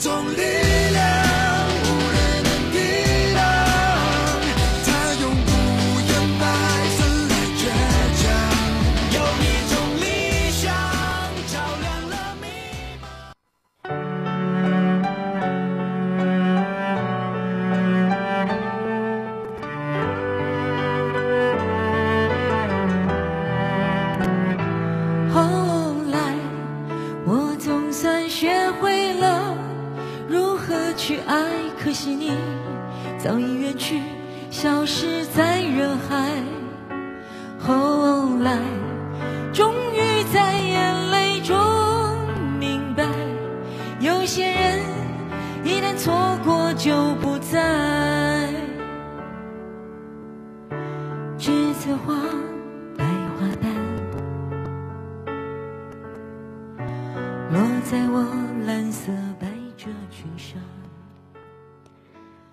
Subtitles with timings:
[0.00, 0.40] 种力
[0.92, 1.29] 量。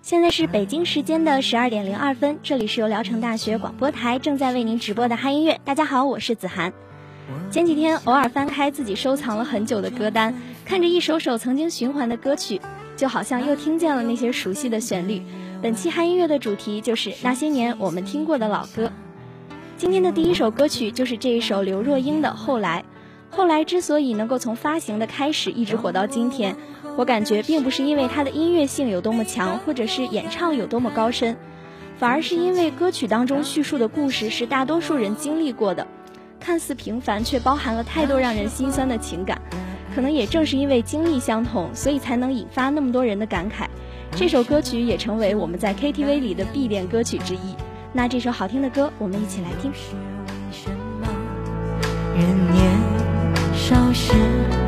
[0.08, 5.60] 现在是北京时间的十二点零二分，这里是由聊城大学广播台正在为您直播的嗨音乐。
[5.66, 6.72] 大家好，我是子涵。
[7.50, 12.58] 前几天偶尔翻开自己收藏了很久的歌单，看着一首首曾经循环的歌曲，
[12.96, 15.20] 就好像又听见了那些熟悉的旋律。
[15.60, 18.90] 本期嗨音乐的主题就是那些年我们听过的老歌。
[19.76, 22.82] 今天的第一首歌曲就是这一首刘若英的《后来》。
[23.30, 26.56] 后来之所以能够从发行的开始一直火到今天。
[26.96, 31.36] 我感觉并不是因为它的音乐性有多么强，或者是演唱有多么高深，
[31.96, 35.86] 反而是因为歌曲当中叙述的故事是大多数人经历过的，
[36.40, 39.40] 看似平凡却包含了太多让人心酸的情感。
[39.94, 43.66] 可能也正是因为经历相同，所以才能引发那么多人的感慨。
[44.16, 47.54] 这首歌曲也成为我们在 KTV 里的必点歌曲之一。
[47.92, 49.72] 那这首好听的歌，我们一起来听。
[52.16, 52.97] 人年
[53.68, 54.67] 少时。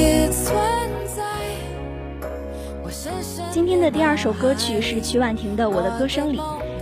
[3.51, 6.37] 今天的第二首歌曲是曲婉婷的《我的歌声里》。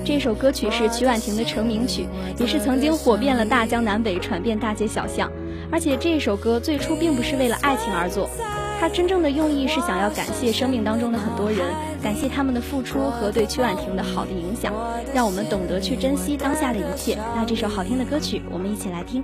[0.06, 2.08] 这首歌曲是曲婉婷的成名曲，
[2.38, 5.32] 也是曾经火遍了大江南北，传遍大街小巷。
[5.72, 8.30] 而且这首歌最初并不是为了爱情而作，
[8.80, 11.60] 它真正的用意是想要感谢生命当中的很多人，
[12.04, 14.72] 感谢他们的付出和对曲婉婷的好的影响，
[15.12, 17.18] 让我们懂得去珍惜当下的一切。
[17.36, 19.24] 那这首好听的歌曲，我们一起来听。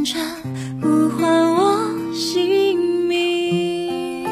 [0.00, 0.18] 认真
[0.80, 4.26] 呼唤我姓名。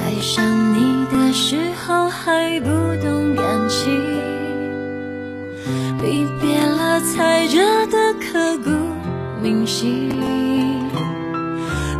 [0.00, 2.66] 爱上你的时候还不
[3.00, 3.94] 懂感情。
[6.02, 8.70] 离别了踩着的刻骨
[9.40, 10.08] 铭心，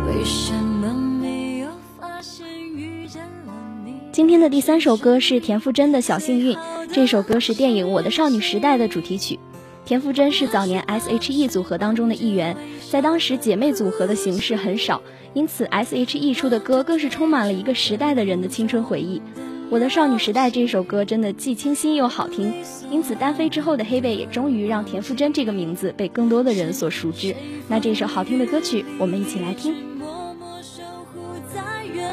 [0.05, 2.45] 为什么没有发现
[2.75, 3.53] 遇见了
[3.85, 3.93] 你？
[4.11, 6.57] 今天的第三首歌是田馥甄的《小幸运》，
[6.91, 9.39] 这首歌是电影《我的少女时代》的主题曲。
[9.85, 12.57] 田馥甄是早年 S.H.E 组合当中的一员，
[12.89, 14.99] 在当时姐妹组合的形式很少，
[15.35, 19.21] 因此 S.H.E 出的歌更是充满了一个时代的人的青春回忆。
[19.69, 22.51] 我的少女时代这首歌真的既清新又好听，
[22.89, 27.35] 因此单飞之后的黑贝也终于让田馥甄这个名字被更多的人所熟知。
[27.67, 29.75] 那这首好听的歌曲，我们一起来听。
[29.99, 30.81] 默默守
[31.13, 31.19] 护
[31.53, 31.61] 在
[31.93, 32.11] 原。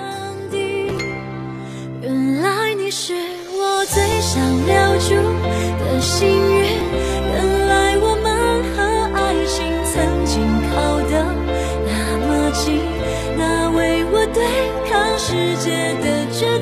[2.03, 5.15] 原来你是我最想留住
[5.79, 6.62] 的幸运，
[15.33, 16.62] 世界的决，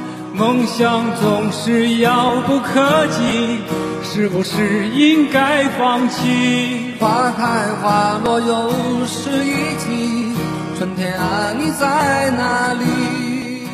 [0.33, 3.59] 梦想总是遥不可及，
[4.01, 6.95] 是不是应该放弃？
[6.99, 8.71] 花开花落又
[9.05, 10.33] 是一季，
[10.77, 13.67] 春天啊，你在哪里？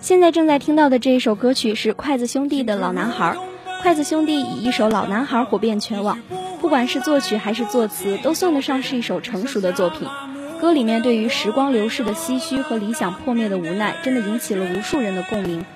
[0.00, 3.36] 现在正在听到的这一首歌曲是筷子兄弟的《老男孩》。
[3.82, 6.20] 筷子兄弟以一首《老男孩》火遍全网，
[6.60, 10.06] 不管是作曲还是作词，都算得上是一首成熟的作品。
[10.62, 15.66] 歌里面对于时光流逝的唏嘘和理想破灭的无奈，真的引起了无数人的共鸣。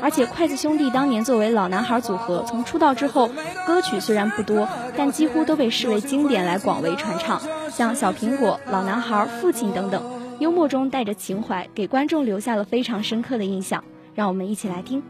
[0.00, 3.28] 而且筷子兄弟当年作为老男孩组合，从出道之后，
[3.66, 10.00] 歌曲虽然不多，但几乎都被视为经典来广为传唱，像小苹果、老男孩、父亲等等，
[10.38, 13.82] 幽默中带着情怀，给观众留下了非常深刻的印象。
[14.14, 15.02] 让我们一起来听。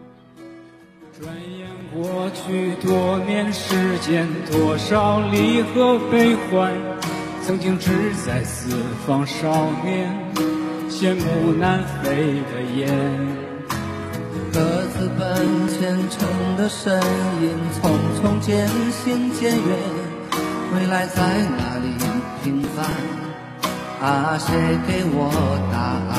[1.21, 6.73] 转眼过去多年时间，多少离合悲欢。
[7.47, 7.93] 曾经志
[8.27, 8.77] 在四
[9.07, 10.13] 方少年，
[10.91, 12.89] 羡慕南飞的雁。
[14.53, 17.01] 各自奔前程的身
[17.41, 17.89] 影，匆
[18.19, 19.79] 匆渐行渐远。
[20.75, 21.23] 未来在
[21.57, 21.95] 哪里
[22.43, 22.85] 平凡？
[24.03, 24.53] 啊，谁
[24.89, 25.31] 给我
[25.71, 25.79] 答
[26.11, 26.19] 案？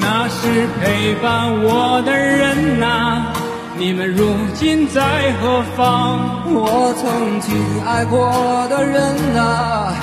[0.00, 3.32] 那是陪伴我的人呐，
[3.78, 6.42] 你们如今在何方？
[6.52, 9.94] 我曾经爱过的人呐。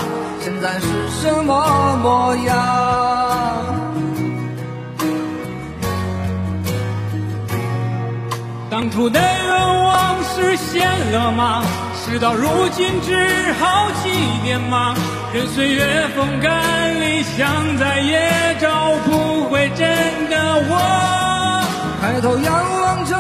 [0.59, 0.87] 现在是
[1.21, 2.55] 什么模样？
[8.67, 11.61] 当初的愿望实现了吗？
[11.93, 14.09] 事到如今只好祭
[14.43, 14.95] 奠吗？
[15.31, 16.59] 任岁月风干，
[17.01, 19.87] 理想再也找不回真
[20.27, 20.37] 的
[20.69, 21.63] 我。
[22.01, 23.15] 抬头仰望着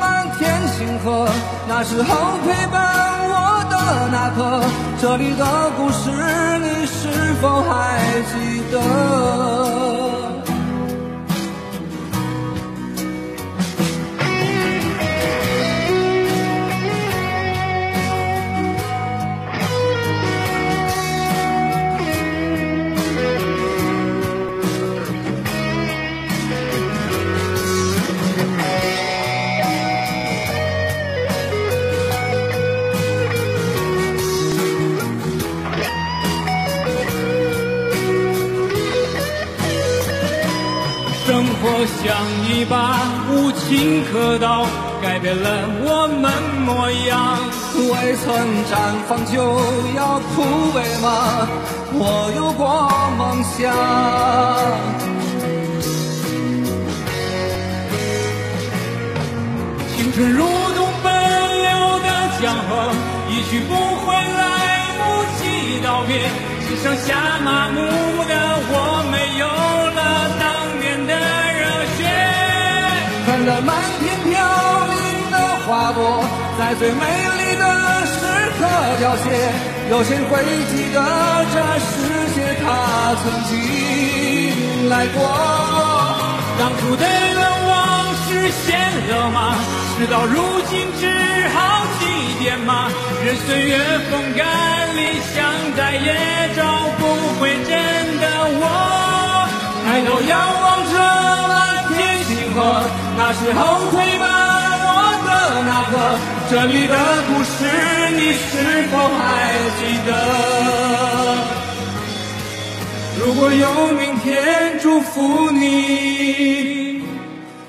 [0.00, 1.28] 满天星河，
[1.68, 4.62] 那时候陪伴我的那刻，
[5.00, 5.44] 这里的
[5.76, 6.10] 故事
[6.58, 9.59] 你是否还记得？
[43.70, 44.66] 无情刻刀，
[45.00, 45.48] 改变了
[45.84, 46.28] 我们
[46.66, 47.38] 模样。
[47.76, 48.34] 未曾
[48.66, 48.74] 绽
[49.08, 49.38] 放就
[49.96, 50.42] 要枯
[50.74, 51.46] 萎吗？
[51.92, 53.70] 我有过梦想。
[59.94, 61.08] 青春如同奔
[61.62, 62.08] 流的
[62.42, 62.90] 江河，
[63.28, 63.70] 一去不
[64.04, 65.00] 回，来不
[65.38, 66.28] 及道别。
[66.66, 67.78] 只剩下麻木
[68.26, 68.34] 的
[68.68, 68.74] 我，
[69.12, 69.46] 没有
[73.40, 74.38] 看着满天飘
[74.84, 76.22] 零的花朵，
[76.58, 77.06] 在最美
[77.38, 77.64] 丽的
[78.04, 78.20] 时
[78.58, 79.24] 刻凋谢。
[79.88, 81.00] 有谁会记得
[81.50, 81.90] 这世
[82.34, 85.16] 界它曾经来过？
[86.58, 88.76] 当初的愿望实现
[89.08, 89.56] 了吗？
[89.96, 92.90] 事到如今只好祭奠吗？
[93.24, 93.78] 任岁月
[94.10, 94.44] 风干，
[94.94, 95.40] 理想
[95.78, 96.60] 再也找
[96.98, 97.02] 不
[97.40, 97.72] 回真
[98.20, 98.26] 的
[98.60, 99.48] 我。
[99.86, 100.94] 抬头仰望着
[101.48, 102.09] 满天
[102.54, 102.82] 河，
[103.16, 103.58] 那时候
[103.90, 104.24] 陪伴
[104.86, 104.88] 我
[105.26, 105.28] 的
[105.66, 105.94] 那个，
[106.50, 106.94] 这里的
[107.28, 107.54] 故事
[108.16, 108.48] 你是
[108.90, 109.20] 否还
[109.78, 110.08] 记得？
[113.18, 117.02] 如果有明天，祝福你，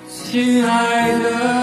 [0.07, 1.60] 亲爱的。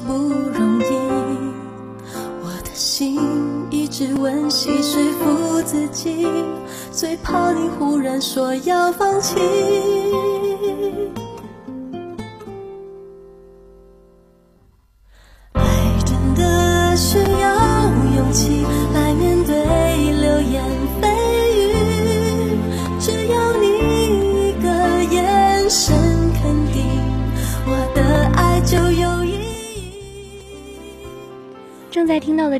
[0.00, 0.84] 不容易，
[2.42, 3.18] 我的心
[3.70, 6.26] 一直温习说服自己，
[6.92, 9.36] 最怕你忽然说要放弃。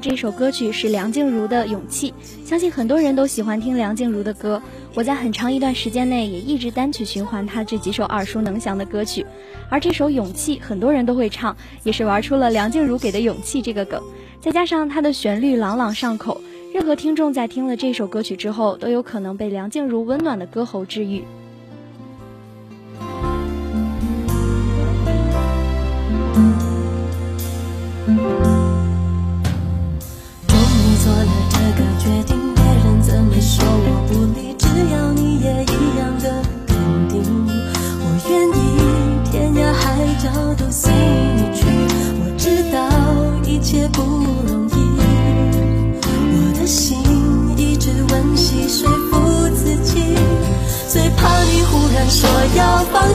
[0.09, 2.13] 这首歌曲是梁静茹的《勇气》，
[2.49, 4.63] 相信很多人都喜欢听梁静茹的歌。
[4.95, 9.27] 我在很长一段时间内也一直单曲循环她这几首耳熟能详的歌曲，
[9.69, 14.01] 而这首《勇气》很多人都会唱，也是玩出了梁静茹给的勇气这个梗。
[14.41, 16.41] 再加上它的旋律朗朗上口，
[16.73, 21.25] 任何听众在听了这首歌曲之后，都有可能被梁静茹温暖的歌喉治愈。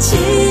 [0.02, 0.51] 情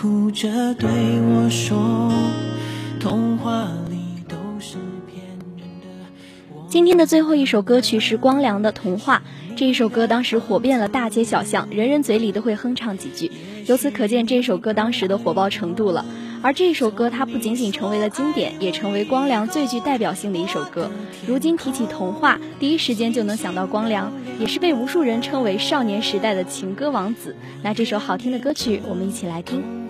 [0.00, 0.88] 哭着对
[1.20, 2.10] 我说，
[2.98, 5.22] 童话里都是骗
[5.58, 5.88] 人的
[6.70, 9.22] 今天的最后一首歌曲是光良的《童话》。
[9.58, 13.30] 这一首歌当时火遍了大街小巷，人人嘴里都会哼唱几句。
[13.66, 16.06] 由此可见，这首歌当时的火爆程度了。
[16.40, 20.90] 而这首歌，它不仅仅成为了经典，也成为光良最具代表性的一首歌。
[21.26, 27.36] 如今提起《童话》，第一时间就能想到光良，也是被无数人称为少年时代的情歌王子。
[27.62, 29.89] 那这首好听的歌曲，我们一起来听。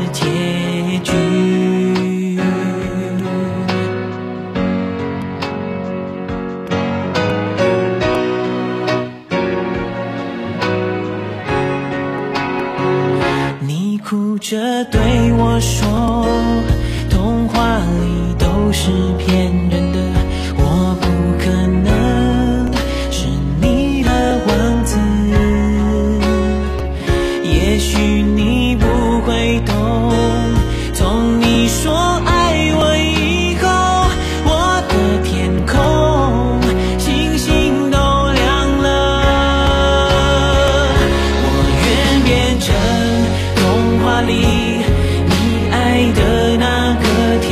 [14.51, 14.99] 着对
[15.37, 16.27] 我说，
[17.09, 19.49] 童话里都是骗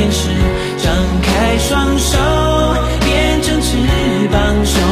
[0.00, 0.30] 天使
[0.78, 2.16] 张开双手，
[3.04, 3.76] 变成翅
[4.32, 4.89] 膀。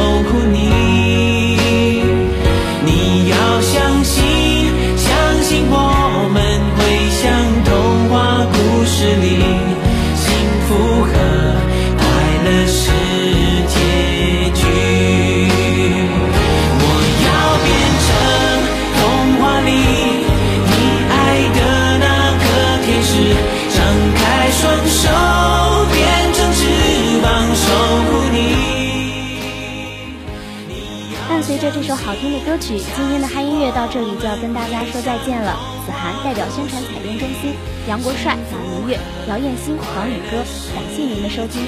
[31.81, 35.57] 这首好听的歌曲，今天的嗨音乐到这里就要跟大家说再见了。
[35.85, 37.55] 子涵代表宣传彩电中心，
[37.87, 40.43] 杨国帅、马明月、姚艳新、黄宇哥，
[40.75, 41.63] 感谢您的收听，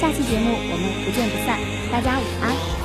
[0.00, 1.58] 下期节目我们不见不散，
[1.90, 2.75] 大家午安。